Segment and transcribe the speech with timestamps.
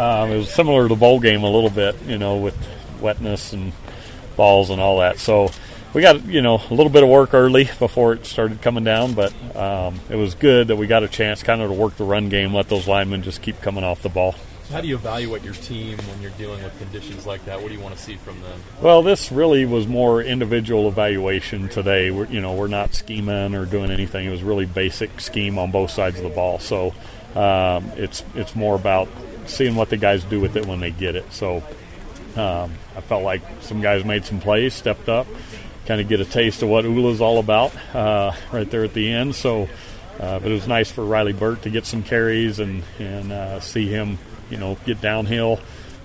[0.00, 2.56] Um, it was similar to the bowl game a little bit, you know, with
[3.02, 3.74] wetness and
[4.34, 5.18] balls and all that.
[5.18, 5.50] So
[5.92, 9.12] we got you know a little bit of work early before it started coming down,
[9.12, 12.04] but um, it was good that we got a chance kind of to work the
[12.04, 14.34] run game, let those linemen just keep coming off the ball.
[14.70, 17.60] How do you evaluate your team when you're dealing with conditions like that?
[17.60, 18.58] What do you want to see from them?
[18.80, 22.10] Well, this really was more individual evaluation today.
[22.10, 24.26] We're, you know, we're not scheming or doing anything.
[24.26, 26.60] It was really basic scheme on both sides of the ball.
[26.60, 26.94] So
[27.34, 29.08] um, it's it's more about
[29.50, 31.32] seeing what the guys do with it when they get it.
[31.32, 31.58] So
[32.36, 35.26] um, I felt like some guys made some plays, stepped up,
[35.86, 39.12] kind of get a taste of what ULA's all about uh, right there at the
[39.12, 39.34] end.
[39.34, 39.68] So,
[40.18, 43.60] uh, but it was nice for Riley Burt to get some carries and and uh,
[43.60, 44.18] see him
[44.50, 45.60] you know, get downhill.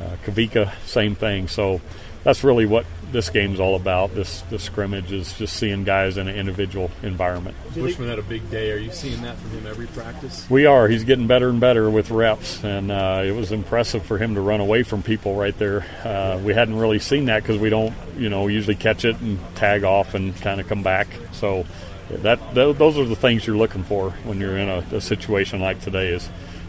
[0.00, 1.48] Uh, Kavika, same thing.
[1.48, 1.80] So
[2.24, 4.14] that's really what this game's all about.
[4.14, 7.56] This this scrimmage is just seeing guys in an individual environment.
[7.74, 8.70] Bushman had a big day.
[8.72, 10.48] Are you seeing that from him every practice?
[10.50, 10.88] We are.
[10.88, 14.40] He's getting better and better with reps, and uh, it was impressive for him to
[14.40, 15.86] run away from people right there.
[16.04, 19.38] Uh, we hadn't really seen that because we don't, you know, usually catch it and
[19.56, 21.08] tag off and kind of come back.
[21.32, 21.66] So
[22.10, 25.80] that those are the things you're looking for when you're in a, a situation like
[25.80, 26.08] today.
[26.08, 26.28] Is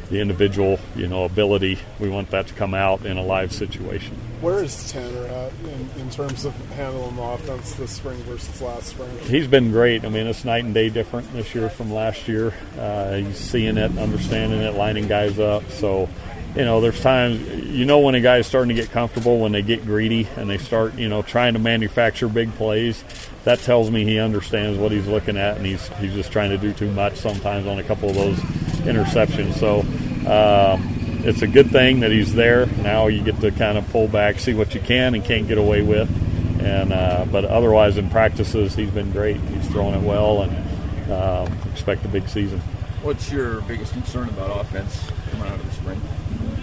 [0.10, 1.78] the individual, you know, ability.
[2.00, 4.16] We want that to come out in a live situation.
[4.42, 8.88] Where is Tanner at in, in terms of handling the offense this spring versus last
[8.88, 9.18] spring?
[9.20, 10.06] He's been great.
[10.06, 12.54] I mean, it's night and day different this year from last year.
[12.78, 15.70] Uh, he's seeing it, understanding it, lining guys up.
[15.70, 16.10] So,
[16.56, 19.62] you know, there's times you know when a guy's starting to get comfortable when they
[19.62, 23.04] get greedy and they start, you know, trying to manufacture big plays.
[23.44, 26.58] That tells me he understands what he's looking at, and he's he's just trying to
[26.58, 28.40] do too much sometimes on a couple of those
[28.90, 29.54] interceptions.
[29.56, 29.82] So
[30.30, 32.66] um, it's a good thing that he's there.
[32.66, 35.58] Now you get to kind of pull back, see what you can and can't get
[35.58, 36.09] away with.
[36.62, 39.38] And uh, but otherwise in practices he's been great.
[39.38, 42.60] He's throwing it well and um, expect a big season.
[43.02, 46.02] What's your biggest concern about offense coming out of the spring?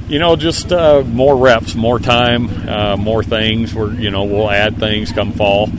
[0.08, 3.74] You know, just uh, more reps, more time, uh, more things.
[3.74, 5.70] We're you know we'll add things come fall.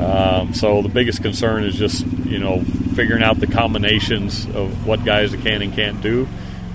[0.00, 2.62] Um, so the biggest concern is just you know
[3.00, 6.28] figuring out the combinations of what guys can and can't do,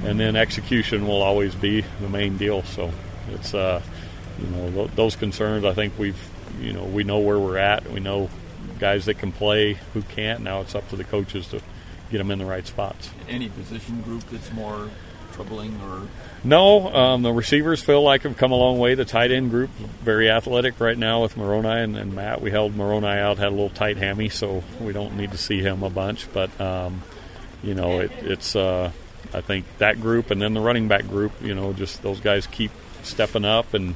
[0.03, 2.63] and then execution will always be the main deal.
[2.63, 2.91] So
[3.29, 3.79] it's uh,
[4.39, 5.63] you know th- those concerns.
[5.65, 6.19] I think we've
[6.59, 7.91] you know we know where we're at.
[7.91, 8.31] We know
[8.79, 10.41] guys that can play, who can't.
[10.41, 11.61] Now it's up to the coaches to
[12.09, 13.11] get them in the right spots.
[13.29, 14.89] Any position group that's more
[15.35, 16.07] troubling or?
[16.43, 18.95] No um, the receivers feel like have come a long way.
[18.95, 19.69] The tight end group
[20.01, 22.41] very athletic right now with moroni and, and, matt.
[22.41, 25.61] We held moroni out had a little tight hammy so we don't need to see
[25.61, 26.31] him a bunch.
[26.31, 27.03] But um,
[27.63, 28.91] you know it, it's uh,
[29.33, 32.45] i think that group and then the running back group you know just those guys
[32.47, 33.95] keep stepping up and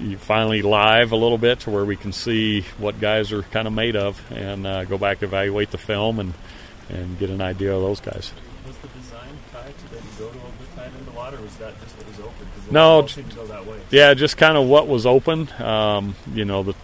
[0.00, 3.68] you finally live a little bit to where we can see what guys are kind
[3.68, 6.34] of made of and uh, go back evaluate the film and
[6.88, 8.32] and get an idea of those guys.
[8.66, 9.25] Was the design
[9.72, 12.20] to that you go to a end a lot, or was that just what was
[12.20, 12.46] open?
[12.70, 13.02] No,
[13.46, 13.80] that way.
[13.90, 15.48] yeah, just kind of what was open.
[15.60, 16.74] Um, you know, the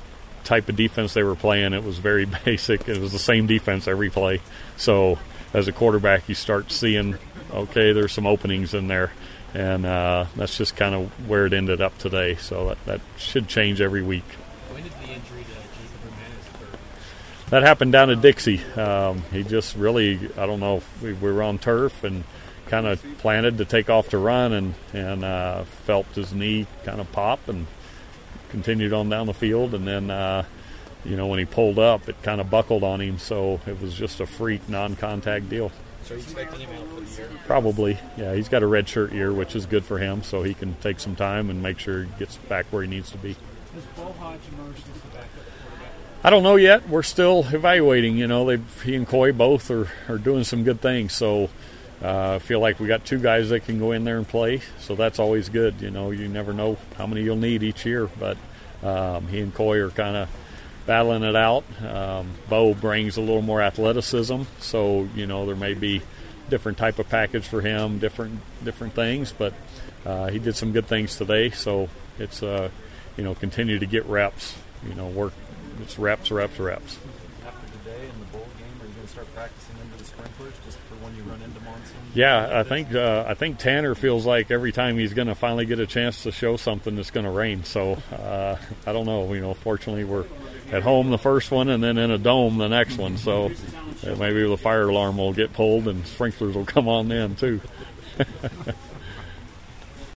[0.45, 2.89] type of defense they were playing, it was very basic.
[2.89, 4.41] It was the same defense every play.
[4.77, 5.19] So
[5.55, 7.19] as a quarterback, you start seeing,
[7.53, 9.13] okay, there's some openings in there.
[9.55, 12.37] And uh, that's just kind of where it ended up today.
[12.37, 14.25] So that, that should change every week.
[14.71, 16.79] When did the injury to Jason Fermanis occur?
[17.51, 18.65] that happened down at Dixie.
[18.77, 22.25] Um, he just really, I don't know, we, we were on turf and
[22.67, 27.01] kind of planted to take off to run and, and uh, felt his knee kind
[27.01, 27.67] of pop and
[28.51, 29.75] continued on down the field.
[29.75, 30.45] And then, uh,
[31.05, 33.19] you know, when he pulled up, it kind of buckled on him.
[33.19, 35.73] So it was just a freak non contact deal.
[36.05, 37.31] So you expecting him out for the year?
[37.47, 38.35] Probably, yeah.
[38.35, 40.99] He's got a red shirt year, which is good for him, so he can take
[40.99, 43.37] some time and make sure he gets back where he needs to be.
[43.75, 45.29] Does Beau Hoge emerge as the backup
[46.25, 46.89] I don't know yet.
[46.89, 48.17] We're still evaluating.
[48.17, 51.13] You know, they he and Koy both are, are doing some good things.
[51.13, 51.51] So
[52.03, 54.61] uh, feel like we got two guys that can go in there and play.
[54.81, 55.81] So that's always good.
[55.81, 58.37] You know, you never know how many you'll need each year, but
[58.83, 60.29] um, he and Koy are kind of
[60.87, 61.65] battling it out.
[61.83, 66.03] Um, Beau brings a little more athleticism, so you know there may be
[66.51, 69.33] different type of package for him, different different things.
[69.33, 69.55] But
[70.05, 71.89] uh, he did some good things today, so
[72.19, 72.71] it's uh,
[73.17, 74.57] you know continue to get reps.
[74.89, 75.33] You know, work
[75.81, 76.99] it's reps, reps, reps.
[77.47, 78.67] After today and the bowl game,
[79.03, 81.97] going to start practicing into the sprinklers just for when you run into monsoon?
[82.15, 85.67] Yeah, I think uh, I think Tanner feels like every time he's going to finally
[85.67, 87.65] get a chance to show something, it's going to rain.
[87.65, 88.57] So uh,
[88.87, 89.33] I don't know.
[89.33, 90.27] You know, fortunately we're
[90.71, 93.17] at home the first one and then in a dome the next one.
[93.17, 93.51] So
[94.07, 97.61] uh, maybe the fire alarm will get pulled and sprinklers will come on then too.